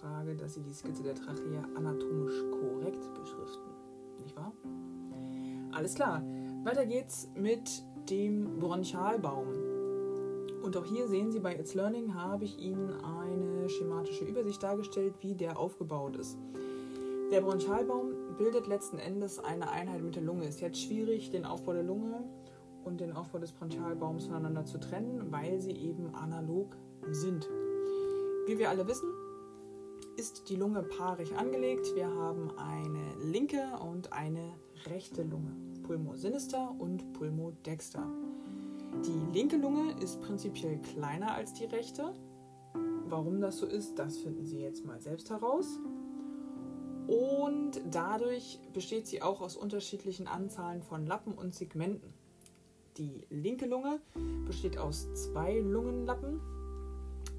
Frage, 0.00 0.34
dass 0.34 0.54
Sie 0.54 0.62
die 0.62 0.72
Skizze 0.72 1.02
der 1.02 1.14
Trachea 1.14 1.62
anatomisch 1.74 2.42
korrekt 2.50 3.14
beschriften. 3.14 3.70
Nicht 4.22 4.34
wahr? 4.36 4.52
Alles 5.72 5.94
klar. 5.94 6.22
Weiter 6.64 6.86
geht's 6.86 7.28
mit 7.34 7.82
dem 8.08 8.58
Bronchialbaum. 8.58 9.48
Und 10.62 10.76
auch 10.76 10.84
hier 10.84 11.08
sehen 11.08 11.32
Sie 11.32 11.40
bei 11.40 11.54
It's 11.54 11.74
Learning 11.74 12.14
habe 12.14 12.44
ich 12.44 12.58
Ihnen 12.58 12.92
eine 13.02 13.68
schematische 13.68 14.24
Übersicht 14.24 14.62
dargestellt, 14.62 15.14
wie 15.20 15.34
der 15.34 15.58
aufgebaut 15.58 16.16
ist. 16.16 16.38
Der 17.30 17.40
Bronchialbaum 17.42 18.36
bildet 18.38 18.66
letzten 18.66 18.98
Endes 18.98 19.38
eine 19.38 19.70
Einheit 19.70 20.02
mit 20.02 20.16
der 20.16 20.22
Lunge. 20.22 20.44
Es 20.44 20.56
ist 20.56 20.60
jetzt 20.60 20.80
schwierig, 20.80 21.30
den 21.30 21.44
Aufbau 21.44 21.72
der 21.72 21.82
Lunge 21.82 22.24
und 22.84 23.00
den 23.00 23.12
Aufbau 23.12 23.38
des 23.38 23.52
Bronchialbaums 23.52 24.26
voneinander 24.26 24.64
zu 24.64 24.78
trennen, 24.78 25.30
weil 25.30 25.60
sie 25.60 25.72
eben 25.72 26.14
analog 26.14 26.76
sind. 27.10 27.48
Wie 28.46 28.58
wir 28.58 28.68
alle 28.68 28.86
wissen, 28.88 29.08
ist 30.20 30.50
die 30.50 30.56
Lunge 30.56 30.82
paarig 30.82 31.34
angelegt. 31.34 31.94
Wir 31.94 32.06
haben 32.06 32.50
eine 32.58 33.32
linke 33.32 33.64
und 33.82 34.12
eine 34.12 34.52
rechte 34.84 35.22
Lunge, 35.22 35.56
Pulmo 35.82 36.14
sinister 36.14 36.74
und 36.78 37.14
Pulmo 37.14 37.52
dexter. 37.64 38.06
Die 39.06 39.32
linke 39.32 39.56
Lunge 39.56 39.94
ist 40.02 40.20
prinzipiell 40.20 40.78
kleiner 40.82 41.32
als 41.32 41.54
die 41.54 41.64
rechte. 41.64 42.12
Warum 43.06 43.40
das 43.40 43.56
so 43.56 43.66
ist, 43.66 43.98
das 43.98 44.18
finden 44.18 44.44
Sie 44.44 44.60
jetzt 44.60 44.84
mal 44.84 45.00
selbst 45.00 45.30
heraus. 45.30 45.78
Und 47.06 47.80
dadurch 47.90 48.60
besteht 48.74 49.06
sie 49.06 49.22
auch 49.22 49.40
aus 49.40 49.56
unterschiedlichen 49.56 50.26
Anzahlen 50.26 50.82
von 50.82 51.06
Lappen 51.06 51.32
und 51.32 51.54
Segmenten. 51.54 52.12
Die 52.98 53.24
linke 53.30 53.64
Lunge 53.64 54.00
besteht 54.44 54.76
aus 54.76 55.10
zwei 55.14 55.60
Lungenlappen, 55.60 56.42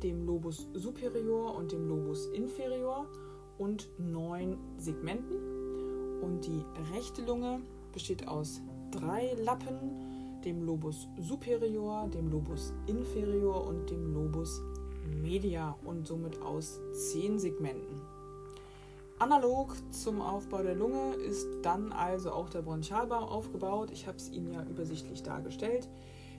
dem 0.04 0.26
Lobus 0.26 0.68
superior 0.74 1.56
und 1.56 1.72
dem 1.72 1.88
Lobus 1.88 2.28
inferior 2.28 3.08
und 3.58 3.90
neun 3.98 4.58
Segmenten. 4.78 5.38
Und 6.22 6.46
die 6.46 6.64
rechte 6.94 7.24
Lunge 7.24 7.62
besteht 7.94 8.28
aus 8.28 8.62
drei 8.92 9.34
Lappen, 9.44 10.42
dem 10.44 10.64
Lobus 10.64 11.08
superior, 11.18 12.08
dem 12.08 12.32
Lobus 12.32 12.74
inferior 12.88 13.68
und 13.68 13.90
dem 13.90 14.14
Lobus 14.14 14.62
media 15.22 15.76
und 15.86 16.08
somit 16.08 16.42
aus 16.42 16.80
zehn 16.94 17.38
Segmenten. 17.40 18.02
Analog 19.20 19.76
zum 19.92 20.20
Aufbau 20.20 20.64
der 20.64 20.74
Lunge 20.74 21.14
ist 21.14 21.48
dann 21.62 21.92
also 21.92 22.32
auch 22.32 22.50
der 22.50 22.64
Bronchialbaum 22.64 23.26
aufgebaut. 23.26 23.92
Ich 23.92 24.08
habe 24.08 24.18
es 24.18 24.32
Ihnen 24.32 24.52
ja 24.52 24.64
übersichtlich 24.64 25.22
dargestellt. 25.22 25.88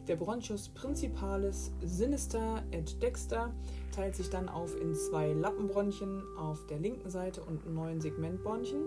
Der 0.08 0.16
Bronchus 0.16 0.68
principalis 0.68 1.70
sinister 1.84 2.64
et 2.72 3.00
dexter 3.00 3.52
teilt 3.94 4.16
sich 4.16 4.30
dann 4.30 4.48
auf 4.48 4.74
in 4.80 4.94
zwei 4.96 5.32
Lappenbronchien 5.32 6.22
auf 6.36 6.66
der 6.66 6.80
linken 6.80 7.08
Seite 7.08 7.40
und 7.42 7.72
neun 7.72 8.00
Segmentbronchien 8.00 8.82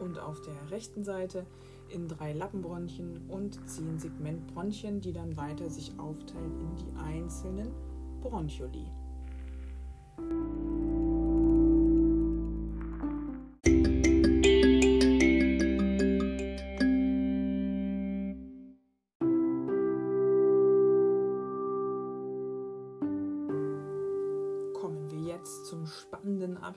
und 0.00 0.18
auf 0.18 0.42
der 0.42 0.70
rechten 0.70 1.02
Seite 1.02 1.46
in 1.88 2.08
drei 2.08 2.34
Lappenbronchien 2.34 3.22
und 3.28 3.58
zehn 3.66 3.98
Segmentbronchien, 3.98 5.00
die 5.00 5.14
dann 5.14 5.36
weiter 5.38 5.70
sich 5.70 5.98
aufteilen 5.98 6.60
in 6.60 6.76
die 6.76 6.96
einzelnen 6.98 7.72
Bronchioli. 8.20 8.86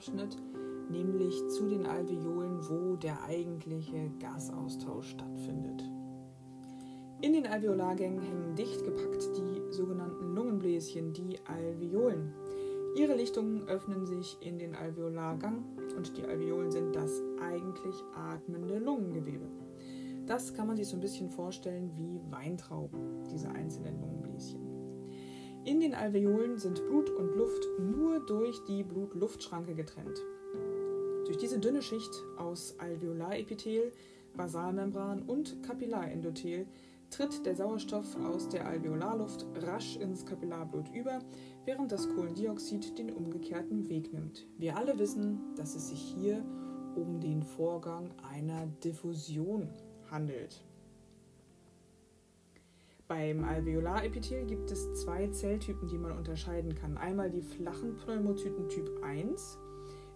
Abschnitt, 0.02 0.36
nämlich 0.90 1.48
zu 1.50 1.68
den 1.68 1.86
Alveolen, 1.86 2.58
wo 2.68 2.96
der 2.96 3.22
eigentliche 3.22 4.10
Gasaustausch 4.18 5.10
stattfindet. 5.10 5.88
In 7.20 7.32
den 7.32 7.46
Alveolargängen 7.46 8.20
hängen 8.20 8.56
dicht 8.56 8.82
gepackt 8.84 9.30
die 9.36 9.72
sogenannten 9.72 10.34
Lungenbläschen, 10.34 11.12
die 11.12 11.38
Alveolen. 11.46 12.32
Ihre 12.96 13.14
Lichtungen 13.14 13.68
öffnen 13.68 14.04
sich 14.04 14.36
in 14.40 14.58
den 14.58 14.74
Alveolargang 14.74 15.62
und 15.96 16.16
die 16.16 16.24
Alveolen 16.24 16.72
sind 16.72 16.96
das 16.96 17.22
eigentlich 17.40 17.94
atmende 18.16 18.80
Lungengewebe. 18.80 19.46
Das 20.26 20.52
kann 20.52 20.66
man 20.66 20.76
sich 20.76 20.88
so 20.88 20.96
ein 20.96 21.00
bisschen 21.00 21.30
vorstellen 21.30 21.92
wie 21.94 22.20
Weintrauben, 22.28 23.22
diese 23.30 23.50
einzelnen 23.50 24.00
Lungenbläschen. 24.00 24.71
In 25.64 25.78
den 25.78 25.94
Alveolen 25.94 26.58
sind 26.58 26.84
Blut 26.86 27.08
und 27.10 27.36
Luft 27.36 27.68
nur 27.78 28.18
durch 28.18 28.64
die 28.64 28.82
Blut-Luft-Schranke 28.82 29.76
getrennt. 29.76 30.20
Durch 31.26 31.36
diese 31.36 31.60
dünne 31.60 31.82
Schicht 31.82 32.10
aus 32.36 32.74
Alveolarepithel, 32.80 33.92
Basalmembran 34.36 35.22
und 35.22 35.62
Kapillarendothel 35.62 36.66
tritt 37.10 37.46
der 37.46 37.54
Sauerstoff 37.54 38.16
aus 38.24 38.48
der 38.48 38.66
Alveolarluft 38.66 39.46
rasch 39.62 39.96
ins 39.98 40.26
Kapillarblut 40.26 40.92
über, 40.92 41.20
während 41.64 41.92
das 41.92 42.08
Kohlendioxid 42.08 42.98
den 42.98 43.12
umgekehrten 43.12 43.88
Weg 43.88 44.12
nimmt. 44.12 44.44
Wir 44.58 44.76
alle 44.76 44.98
wissen, 44.98 45.54
dass 45.54 45.76
es 45.76 45.90
sich 45.90 46.00
hier 46.00 46.44
um 46.96 47.20
den 47.20 47.44
Vorgang 47.44 48.10
einer 48.28 48.66
Diffusion 48.82 49.68
handelt. 50.10 50.64
Beim 53.12 53.44
Alveolarepithel 53.44 54.46
gibt 54.46 54.70
es 54.70 54.90
zwei 54.94 55.26
Zelltypen, 55.26 55.86
die 55.86 55.98
man 55.98 56.16
unterscheiden 56.16 56.74
kann. 56.74 56.96
Einmal 56.96 57.28
die 57.28 57.42
flachen 57.42 57.94
Pneumozyten 57.94 58.70
Typ 58.70 58.88
1, 59.02 59.58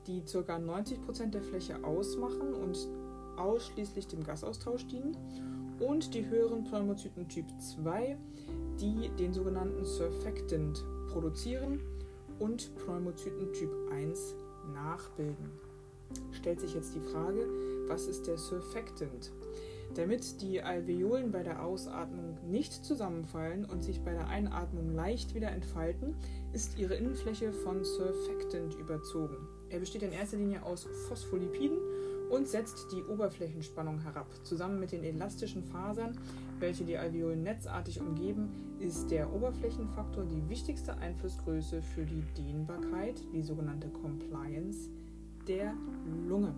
die 0.07 0.23
ca. 0.23 0.57
90% 0.57 1.27
der 1.27 1.43
Fläche 1.43 1.85
ausmachen 1.85 2.55
und 2.55 2.89
ausschließlich 3.37 4.07
dem 4.07 4.25
Gasaustausch 4.25 4.87
dienen, 4.87 5.15
und 5.79 6.15
die 6.15 6.27
höheren 6.27 6.65
Pneumozyten 6.65 7.29
Typ 7.29 7.45
2, 7.61 8.17
die 8.81 9.11
den 9.19 9.35
sogenannten 9.35 9.85
Surfactant 9.85 10.83
produzieren 11.13 11.83
und 12.39 12.75
Pneumozyten 12.77 13.53
Typ 13.53 13.73
1 13.93 14.37
nachbilden. 14.73 15.51
Stellt 16.33 16.61
sich 16.61 16.73
jetzt 16.73 16.95
die 16.95 17.01
Frage, 17.01 17.47
was 17.89 18.07
ist 18.07 18.27
der 18.27 18.39
Surfactant? 18.39 19.33
Damit 19.97 20.43
die 20.43 20.61
Alveolen 20.61 21.31
bei 21.33 21.43
der 21.43 21.65
Ausatmung 21.65 22.37
nicht 22.47 22.85
zusammenfallen 22.85 23.65
und 23.65 23.83
sich 23.83 24.03
bei 24.03 24.13
der 24.13 24.29
Einatmung 24.29 24.95
leicht 24.95 25.35
wieder 25.35 25.51
entfalten, 25.51 26.15
ist 26.53 26.79
ihre 26.79 26.97
Innenfläche 26.97 27.51
von 27.51 27.83
Surfactant 27.83 28.75
überzogen. 28.75 29.37
Er 29.71 29.81
besteht 29.81 30.03
in 30.03 30.13
erster 30.13 30.37
Linie 30.37 30.63
aus 30.63 30.87
Phospholipiden 31.09 31.79
und 32.31 32.47
setzt 32.47 32.93
die 32.93 33.05
Oberflächenspannung 33.05 34.01
herab. 34.01 34.27
Zusammen 34.43 34.81
mit 34.81 34.93
den 34.93 35.03
elastischen 35.03 35.65
Fasern, 35.65 36.19
welche 36.59 36.85
die 36.85 36.99
Alveolen 36.99 37.43
netzartig 37.43 37.99
umgeben, 37.99 38.51
ist 38.79 39.11
der 39.11 39.33
Oberflächenfaktor 39.33 40.25
die 40.25 40.47
wichtigste 40.51 40.99
Einflussgröße 40.99 41.81
für 41.81 42.05
die 42.05 42.23
Dehnbarkeit, 42.37 43.23
die 43.33 43.43
sogenannte 43.43 43.89
Compliance 43.89 44.91
der 45.49 45.73
Lunge. 46.29 46.55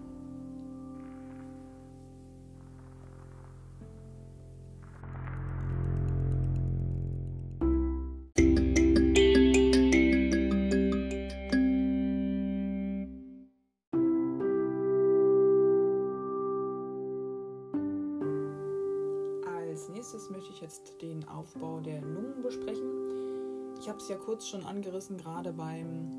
Schon 24.48 24.64
angerissen, 24.64 25.18
gerade 25.18 25.52
beim 25.52 26.10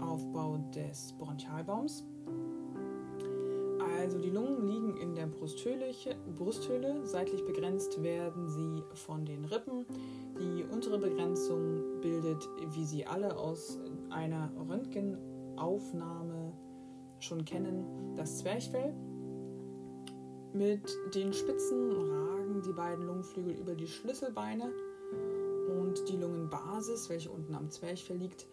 Aufbau 0.00 0.58
des 0.74 1.12
Bronchialbaums. 1.18 2.04
Also 3.98 4.18
die 4.18 4.30
Lungen 4.30 4.66
liegen 4.66 4.96
in 4.96 5.14
der 5.14 5.26
Brusthöhle, 5.26 5.90
Brusthöhle. 6.36 7.04
Seitlich 7.04 7.44
begrenzt 7.44 8.00
werden 8.02 8.48
sie 8.48 8.82
von 8.94 9.24
den 9.24 9.44
Rippen. 9.44 9.86
Die 10.40 10.64
untere 10.72 10.98
Begrenzung 10.98 12.00
bildet, 12.00 12.48
wie 12.74 12.84
Sie 12.84 13.04
alle 13.04 13.36
aus 13.36 13.78
einer 14.10 14.52
Röntgenaufnahme 14.68 16.52
schon 17.18 17.44
kennen, 17.44 18.14
das 18.14 18.38
Zwerchfell. 18.38 18.94
Mit 20.52 20.88
den 21.14 21.32
spitzen 21.32 22.62
die 22.64 22.72
beiden 22.72 23.06
Lungenflügel 23.06 23.54
über 23.54 23.74
die 23.74 23.86
Schlüsselbeine 23.86 24.70
die 26.04 26.16
Lungenbasis, 26.16 27.08
welche 27.08 27.30
unten 27.30 27.54
am 27.54 27.70
Zwerchfell 27.70 28.16
liegt, 28.16 28.46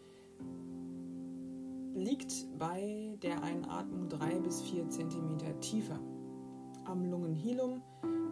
liegt 1.96 2.34
bei 2.60 3.18
der 3.22 3.42
Einatmung 3.44 4.10
3 4.10 4.40
bis 4.40 4.62
4 4.62 4.90
cm 4.90 5.62
tiefer. 5.62 6.00
Am 6.86 7.10
Lungenhilum 7.10 7.82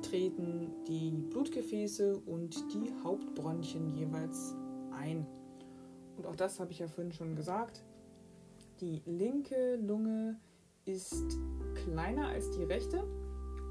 treten 0.02 0.72
die 0.88 1.12
Blutgefäße 1.12 2.18
und 2.26 2.56
die 2.74 2.92
Hauptbronchien 3.04 3.90
jeweils 3.90 4.54
ein. 4.92 5.26
Und 6.18 6.28
auch 6.28 6.36
das 6.36 6.60
habe 6.60 6.72
ich 6.72 6.80
ja 6.80 6.88
vorhin 6.88 7.14
schon 7.14 7.36
gesagt. 7.36 7.84
Die 8.80 9.02
linke 9.06 9.78
Lunge 9.78 10.40
ist 10.86 11.38
kleiner 11.74 12.28
als 12.28 12.52
die 12.52 12.64
rechte 12.64 13.04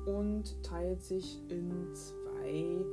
und 0.06 0.62
teilt 0.62 1.02
sich 1.02 1.40
in 1.48 1.94
zwei 1.94 2.84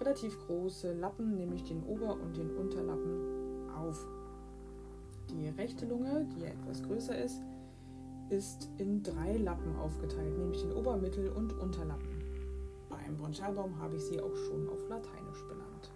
relativ 0.00 0.38
große 0.46 0.92
Lappen, 0.94 1.34
nämlich 1.34 1.64
den 1.64 1.82
Ober- 1.84 2.18
und 2.20 2.36
den 2.36 2.56
Unterlappen, 2.56 3.70
auf. 3.76 4.06
Die 5.30 5.48
rechte 5.48 5.86
Lunge, 5.86 6.26
die 6.36 6.44
etwas 6.44 6.82
größer 6.82 7.18
ist, 7.18 7.42
ist 8.28 8.68
in 8.78 9.02
drei 9.02 9.36
Lappen 9.36 9.76
aufgeteilt, 9.76 10.38
nämlich 10.38 10.62
den 10.62 10.72
Obermittel- 10.72 11.30
und 11.30 11.52
Unterlappen. 11.58 12.22
Beim 12.88 13.16
Bronchialbaum 13.16 13.78
habe 13.78 13.96
ich 13.96 14.02
sie 14.02 14.20
auch 14.20 14.34
schon 14.34 14.68
auf 14.68 14.88
Lateinisch 14.88 15.44
benannt. 15.48 15.90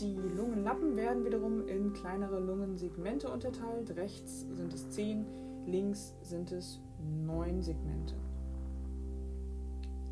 Die 0.00 0.16
Lungenlappen 0.36 0.96
werden 0.96 1.24
wiederum 1.24 1.66
in 1.68 1.92
kleinere 1.92 2.40
Lungensegmente 2.40 3.30
unterteilt. 3.30 3.96
Rechts 3.96 4.46
sind 4.52 4.72
es 4.74 4.90
zehn, 4.90 5.24
links 5.66 6.14
sind 6.22 6.52
es 6.52 6.80
neun 7.26 7.62
Segmente. 7.62 8.14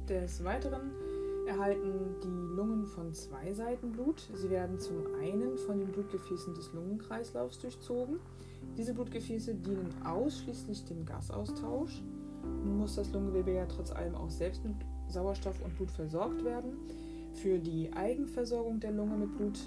Des 0.08 0.44
Weiteren 0.44 0.92
erhalten 1.46 2.16
die 2.22 2.55
Lungen 2.57 2.87
von 2.87 3.12
zwei 3.12 3.52
Seiten 3.52 3.92
Blut. 3.92 4.28
Sie 4.35 4.50
werden 4.50 4.78
zum 4.78 5.07
einen 5.20 5.59
von 5.59 5.78
den 5.78 5.88
Blutgefäßen 5.88 6.55
des 6.55 6.72
Lungenkreislaufs 6.72 7.59
durchzogen. 7.59 8.20
Diese 8.76 8.94
Blutgefäße 8.94 9.55
dienen 9.55 9.90
ausschließlich 10.05 10.85
dem 10.85 11.05
Gasaustausch. 11.05 12.02
Nun 12.64 12.78
muss 12.78 12.96
das 12.96 13.12
Lungengewebe 13.12 13.52
ja 13.52 13.66
trotz 13.66 13.90
allem 13.90 14.14
auch 14.14 14.31
selbst 14.31 14.64
mit 14.64 14.74
Sauerstoff 15.09 15.62
und 15.62 15.76
Blut 15.76 15.90
versorgt 15.90 16.44
werden. 16.44 16.72
Für 17.35 17.59
die 17.59 17.92
Eigenversorgung 17.92 18.81
der 18.81 18.92
Lunge 18.92 19.16
mit 19.16 19.37
Blut 19.37 19.59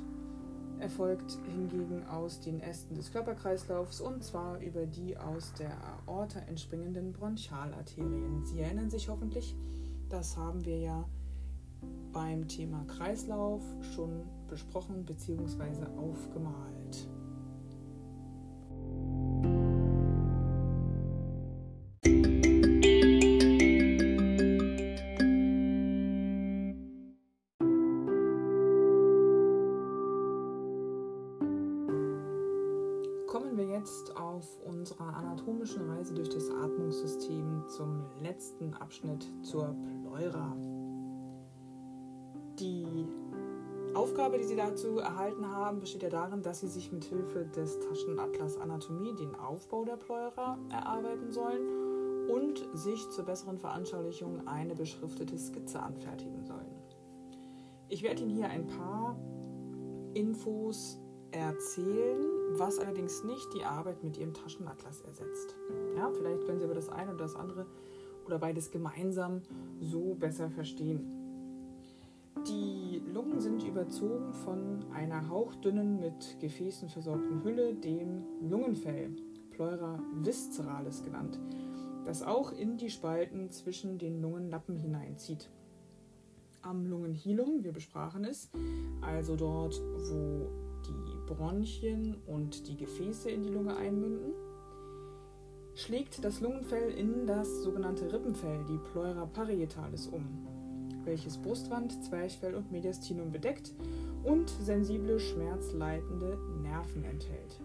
erfolgt 0.80 1.38
hingegen 1.54 2.06
aus 2.08 2.42
den 2.42 2.60
Ästen 2.60 2.96
des 2.96 3.12
Körperkreislaufs 3.12 4.02
und 4.02 4.24
zwar 4.24 4.60
über 4.60 4.86
die 4.86 5.18
aus 5.18 5.54
der 5.54 5.72
Aorta 6.06 6.40
entspringenden 6.42 7.14
Bronchialarterien. 7.14 8.44
Sie 8.44 8.60
erinnern 8.60 8.90
sich 8.90 9.08
hoffentlich, 9.10 9.56
das 10.10 10.38
haben 10.38 10.66
wir 10.66 10.78
ja 10.80 11.06
beim 12.12 12.48
Thema 12.48 12.84
Kreislauf 12.86 13.62
schon 13.94 14.24
besprochen 14.48 15.06
bzw. 15.06 15.86
aufgemalt. 15.98 17.10
Dazu 44.76 45.00
erhalten 45.00 45.50
haben, 45.50 45.80
besteht 45.80 46.04
ja 46.04 46.10
darin, 46.10 46.42
dass 46.42 46.60
Sie 46.60 46.68
sich 46.68 46.92
mit 46.92 47.06
Hilfe 47.06 47.46
des 47.46 47.80
Taschenatlas 47.80 48.58
Anatomie 48.58 49.16
den 49.16 49.34
Aufbau 49.36 49.86
der 49.86 49.96
Pleura 49.96 50.60
erarbeiten 50.70 51.32
sollen 51.32 52.28
und 52.28 52.68
sich 52.74 53.10
zur 53.10 53.24
besseren 53.24 53.58
Veranschaulichung 53.58 54.46
eine 54.50 54.76
beschriftete 54.76 55.38
Skizze 55.38 55.82
anfertigen 55.82 56.44
sollen. 56.44 56.76
Ich 57.88 58.04
werde 58.04 58.24
Ihnen 58.24 58.36
hier 58.36 58.50
ein 58.50 58.68
paar 58.68 59.18
Infos 60.14 61.00
erzählen, 61.32 62.26
was 62.58 62.78
allerdings 62.78 63.24
nicht 63.24 63.54
die 63.54 63.64
Arbeit 63.64 64.04
mit 64.04 64.18
Ihrem 64.18 64.34
Taschenatlas 64.34 65.00
ersetzt. 65.04 65.56
Ja, 65.96 66.12
vielleicht 66.12 66.46
können 66.46 66.60
Sie 66.60 66.66
aber 66.66 66.76
das 66.76 66.90
eine 66.90 67.12
oder 67.12 67.24
das 67.24 67.38
andere 67.38 67.66
oder 68.26 68.40
beides 68.40 68.72
gemeinsam 68.72 69.42
so 69.80 70.16
besser 70.16 70.50
verstehen. 70.50 71.25
Die 72.48 73.02
Lungen 73.12 73.40
sind 73.40 73.64
überzogen 73.64 74.32
von 74.32 74.86
einer 74.94 75.30
hauchdünnen, 75.30 76.00
mit 76.00 76.40
Gefäßen 76.40 76.90
versorgten 76.90 77.44
Hülle, 77.44 77.74
dem 77.74 78.24
Lungenfell, 78.42 79.16
Pleura 79.50 80.00
visceralis 80.22 81.02
genannt, 81.02 81.40
das 82.04 82.22
auch 82.22 82.52
in 82.52 82.78
die 82.78 82.92
Spalten 82.92 83.50
zwischen 83.50 83.98
den 83.98 84.22
Lungenlappen 84.22 84.78
hineinzieht. 84.78 85.50
Am 86.62 86.86
Lungenhilum, 86.86 87.64
wir 87.64 87.72
besprachen 87.72 88.26
es, 88.26 88.52
also 89.02 89.36
dort, 89.36 89.82
wo 89.82 90.48
die 90.86 91.34
Bronchien 91.34 92.16
und 92.28 92.68
die 92.68 92.78
Gefäße 92.78 93.32
in 93.32 93.42
die 93.42 93.50
Lunge 93.50 93.76
einmünden, 93.76 94.34
schlägt 95.74 96.24
das 96.24 96.42
Lungenfell 96.42 96.92
in 96.92 97.26
das 97.26 97.64
sogenannte 97.64 98.14
Rippenfell, 98.14 98.64
die 98.70 98.78
Pleura 98.92 99.26
parietalis, 99.26 100.08
um 100.08 100.55
welches 101.06 101.38
Brustwand, 101.38 102.04
Zwerchfell 102.04 102.56
und 102.56 102.72
Mediastinum 102.72 103.32
bedeckt 103.32 103.74
und 104.24 104.50
sensible, 104.50 105.20
schmerzleitende 105.20 106.38
Nerven 106.62 107.04
enthält. 107.04 107.60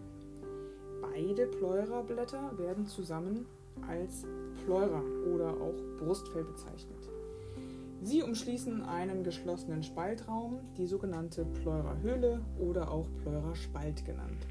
Beide 1.00 1.46
Pleurablätter 1.46 2.56
werden 2.58 2.86
zusammen 2.86 3.46
als 3.88 4.26
Pleura 4.64 5.02
oder 5.34 5.50
auch 5.60 5.74
Brustfell 5.98 6.44
bezeichnet. 6.44 7.08
Sie 8.02 8.22
umschließen 8.22 8.82
einen 8.82 9.24
geschlossenen 9.24 9.82
Spaltraum, 9.82 10.60
die 10.78 10.86
sogenannte 10.86 11.44
Pleurahöhle 11.44 12.40
oder 12.58 12.90
auch 12.90 13.06
Pleuraspalt 13.22 14.04
genannt. 14.06 14.46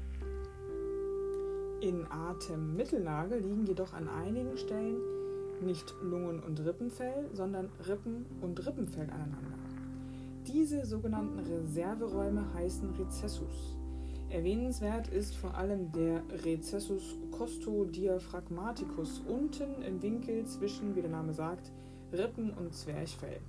In 1.80 2.06
Atemmittellage 2.10 3.38
liegen 3.38 3.64
jedoch 3.66 3.92
an 3.94 4.08
einigen 4.08 4.56
Stellen 4.56 5.00
nicht 5.62 5.94
Lungen- 6.02 6.42
und 6.42 6.64
Rippenfell, 6.64 7.28
sondern 7.32 7.70
Rippen- 7.88 8.26
und 8.40 8.64
Rippenfell 8.66 9.08
aneinander. 9.10 9.58
Diese 10.46 10.84
sogenannten 10.86 11.38
Reserveräume 11.38 12.52
heißen 12.54 12.90
Rezessus. 12.96 13.76
Erwähnenswert 14.30 15.08
ist 15.08 15.36
vor 15.36 15.54
allem 15.56 15.90
der 15.92 16.22
Recessus 16.44 17.16
costodiaphragmaticus 17.32 19.22
unten 19.28 19.82
im 19.82 20.00
Winkel 20.02 20.44
zwischen, 20.46 20.94
wie 20.94 21.02
der 21.02 21.10
Name 21.10 21.34
sagt, 21.34 21.72
Rippen- 22.12 22.52
und 22.52 22.74
Zwerchfell. 22.74 23.40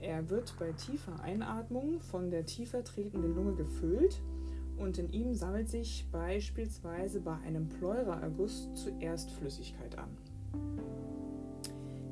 Er 0.00 0.28
wird 0.30 0.54
bei 0.58 0.72
tiefer 0.72 1.20
Einatmung 1.22 2.00
von 2.00 2.30
der 2.30 2.46
tiefer 2.46 2.82
tretenden 2.82 3.34
Lunge 3.34 3.54
gefüllt 3.54 4.20
und 4.78 4.98
in 4.98 5.12
ihm 5.12 5.34
sammelt 5.34 5.68
sich 5.68 6.06
beispielsweise 6.10 7.20
bei 7.20 7.36
einem 7.46 7.68
Pleuraerguss 7.68 8.68
zuerst 8.74 9.30
Flüssigkeit 9.30 9.96
an. 9.98 10.08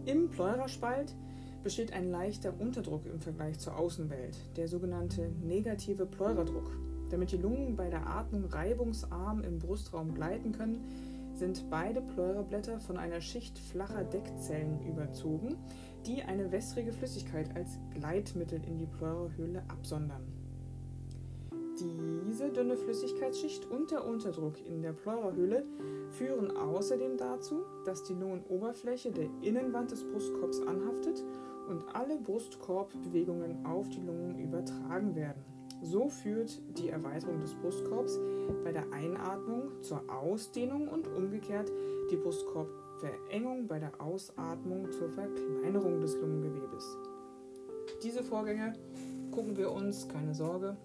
Im 0.08 0.30
Pleuraspalt 0.30 1.14
besteht 1.62 1.92
ein 1.92 2.10
leichter 2.10 2.58
Unterdruck 2.58 3.04
im 3.04 3.20
Vergleich 3.20 3.58
zur 3.58 3.76
Außenwelt, 3.76 4.38
der 4.56 4.66
sogenannte 4.66 5.28
negative 5.42 6.06
Pleuradruck. 6.06 6.70
Damit 7.10 7.30
die 7.30 7.36
Lungen 7.36 7.76
bei 7.76 7.90
der 7.90 8.06
Atmung 8.06 8.46
reibungsarm 8.46 9.44
im 9.44 9.58
Brustraum 9.58 10.14
gleiten 10.14 10.52
können, 10.52 10.80
sind 11.34 11.68
beide 11.68 12.00
Pleurablätter 12.00 12.80
von 12.80 12.96
einer 12.96 13.20
Schicht 13.20 13.58
flacher 13.58 14.02
Deckzellen 14.02 14.80
überzogen, 14.86 15.58
die 16.06 16.22
eine 16.22 16.50
wässrige 16.52 16.94
Flüssigkeit 16.94 17.54
als 17.54 17.78
Gleitmittel 17.90 18.62
in 18.64 18.78
die 18.78 18.86
Pleurahöhle 18.86 19.62
absondern. 19.68 20.37
Diese 21.80 22.50
dünne 22.50 22.76
Flüssigkeitsschicht 22.76 23.70
und 23.70 23.90
der 23.90 24.04
Unterdruck 24.04 24.54
in 24.66 24.82
der 24.82 24.92
Pleurahöhle 24.92 25.64
führen 26.10 26.50
außerdem 26.50 27.16
dazu, 27.16 27.62
dass 27.84 28.02
die 28.02 28.14
Lungenoberfläche 28.14 29.12
der 29.12 29.28
Innenwand 29.42 29.90
des 29.90 30.04
Brustkorbs 30.04 30.60
anhaftet 30.60 31.24
und 31.68 31.84
alle 31.94 32.18
Brustkorbbewegungen 32.18 33.64
auf 33.64 33.88
die 33.88 34.00
Lungen 34.00 34.38
übertragen 34.38 35.14
werden. 35.14 35.44
So 35.82 36.08
führt 36.08 36.60
die 36.76 36.88
Erweiterung 36.88 37.40
des 37.40 37.54
Brustkorbs 37.54 38.18
bei 38.64 38.72
der 38.72 38.92
Einatmung 38.92 39.80
zur 39.82 40.02
Ausdehnung 40.10 40.88
und 40.88 41.06
umgekehrt 41.06 41.70
die 42.10 42.16
Brustkorbverengung 42.16 43.68
bei 43.68 43.78
der 43.78 44.00
Ausatmung 44.00 44.90
zur 44.90 45.08
Verkleinerung 45.10 46.00
des 46.00 46.16
Lungengewebes. 46.16 46.96
Diese 48.02 48.24
Vorgänge 48.24 48.72
gucken 49.30 49.56
wir 49.56 49.70
uns, 49.70 50.08
keine 50.08 50.34
Sorge, 50.34 50.76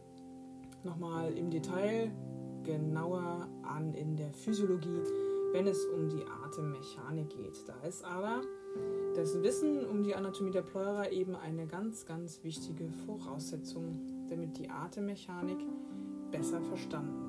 nochmal 0.86 1.32
im 1.38 1.50
Detail 1.50 2.12
genauer 2.64 3.48
an 3.64 3.94
in 3.94 4.16
der 4.16 4.32
Physiologie, 4.34 5.02
wenn 5.52 5.68
es 5.68 5.86
um 5.86 6.10
die 6.10 6.24
Atemmechanik 6.46 7.30
geht. 7.30 7.68
Da 7.68 7.88
ist 7.88 8.04
aber 8.04 8.42
das 9.16 9.42
Wissen 9.42 9.86
um 9.86 10.04
die 10.04 10.16
Anatomie 10.16 10.52
der 10.52 10.64
Pleura 10.64 11.10
eben 11.10 11.36
eine 11.36 11.68
ganz, 11.68 12.06
ganz 12.06 12.44
wichtige 12.44 12.90
Voraussetzung, 13.06 14.28
damit 14.30 14.58
die 14.58 14.70
Atemmechanik 14.70 15.60
besser 16.32 16.62
verstanden 16.62 17.23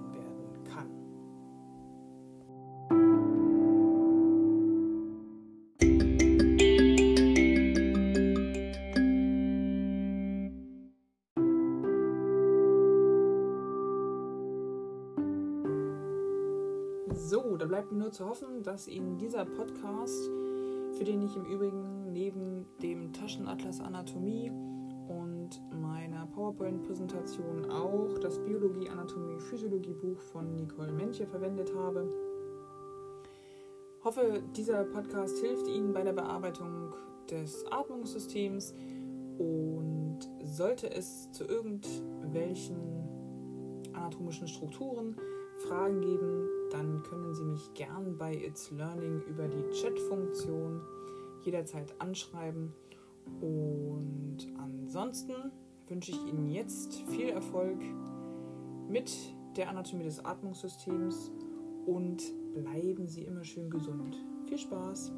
zu 18.15 18.29
hoffen, 18.29 18.63
dass 18.63 18.87
Ihnen 18.87 19.19
dieser 19.19 19.45
Podcast, 19.45 20.31
für 20.97 21.05
den 21.05 21.21
ich 21.23 21.37
im 21.37 21.45
Übrigen 21.47 22.13
neben 22.13 22.65
dem 22.81 23.13
Taschenatlas 23.13 23.81
Anatomie 23.81 24.51
und 25.09 25.61
meiner 25.73 26.27
PowerPoint-Präsentation 26.27 27.69
auch 27.71 28.17
das 28.21 28.39
Biologie, 28.45 28.89
Anatomie, 28.89 29.41
Physiologie-Buch 29.41 30.21
von 30.21 30.55
Nicole 30.55 30.93
Menche 30.93 31.27
verwendet 31.27 31.75
habe. 31.75 32.09
Hoffe, 34.05 34.43
dieser 34.57 34.85
Podcast 34.85 35.37
hilft 35.39 35.67
Ihnen 35.67 35.93
bei 35.93 36.05
der 36.05 36.13
Bearbeitung 36.13 36.95
des 37.29 37.67
Atmungssystems 37.67 38.75
und 39.39 40.21
sollte 40.45 40.89
es 40.89 41.33
zu 41.33 41.45
irgendwelchen 41.45 42.79
anatomischen 43.93 44.47
Strukturen 44.47 45.17
Fragen 45.67 46.01
geben, 46.01 46.49
dann 46.75 47.05
können 47.05 47.33
Sie 47.33 47.45
mich 47.45 47.73
gern 47.75 48.19
bei 48.19 48.35
It's 48.35 48.73
Learning 48.73 49.23
über 49.29 49.47
die 49.47 49.63
Chat-Funktion 49.71 50.81
jederzeit 51.43 51.95
anschreiben 52.01 52.73
Und 53.41 54.39
ansonsten 54.59 55.53
wünsche 55.87 56.11
ich 56.11 56.27
Ihnen 56.27 56.49
jetzt 56.49 57.01
viel 57.03 57.29
Erfolg 57.29 57.79
mit 58.89 59.13
der 59.57 59.69
Anatomie 59.69 60.03
des 60.03 60.25
Atmungssystems 60.25 61.31
und 61.87 62.23
bleiben 62.55 63.07
Sie 63.07 63.23
immer 63.23 63.45
schön 63.45 63.71
gesund. 63.71 64.17
Viel 64.49 64.59
Spaß! 64.59 65.13